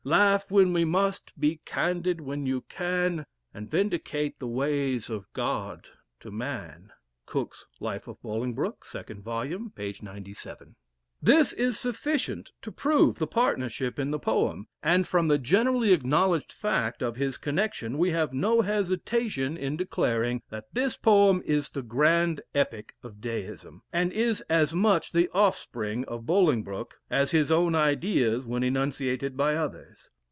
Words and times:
Laugh 0.03 0.49
when 0.49 0.73
we 0.73 0.83
must, 0.83 1.31
be 1.39 1.61
candid 1.63 2.19
when 2.19 2.43
you 2.47 2.61
can, 2.61 3.23
And 3.53 3.69
vindicate 3.69 4.39
the 4.39 4.47
ways 4.47 5.11
of 5.11 5.31
God 5.33 5.89
to 6.21 6.31
man." 6.31 6.91
* 7.09 7.25
Cook's 7.27 7.67
Life 7.79 8.07
of 8.07 8.19
Bolingbroke, 8.23 8.83
2nd 8.83 9.21
vol., 9.21 9.69
p. 9.75 9.93
97.. 10.01 10.75
This 11.23 11.53
is 11.53 11.77
sufficient 11.79 12.51
to 12.63 12.71
prove 12.71 13.19
the 13.19 13.27
partnership 13.27 13.99
in 13.99 14.09
the 14.09 14.17
poem, 14.17 14.67
and 14.81 15.07
from 15.07 15.27
the 15.27 15.37
generally 15.37 15.93
acknowledged 15.93 16.51
fact 16.51 17.03
of 17.03 17.15
his 17.15 17.37
connection, 17.37 17.99
we 17.99 18.09
have 18.09 18.33
no 18.33 18.61
hesitation 18.61 19.55
in 19.55 19.77
declaring 19.77 20.41
that 20.49 20.73
this 20.73 20.97
poem 20.97 21.43
is 21.45 21.69
the 21.69 21.83
grand 21.83 22.41
epic 22.55 22.95
of 23.03 23.21
Deism, 23.21 23.83
and 23.93 24.11
is 24.11 24.41
as 24.49 24.73
much 24.73 25.11
the 25.11 25.29
offspring 25.31 26.05
of 26.05 26.25
Bolingbroke, 26.25 26.99
as 27.11 27.29
his 27.29 27.51
own 27.51 27.75
ideas 27.75 28.47
when 28.47 28.63
enunciated 28.63 29.37
by 29.37 29.53
others. 29.55 30.09